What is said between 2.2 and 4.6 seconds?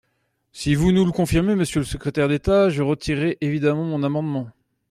d’État, je retirerai évidemment mon amendement.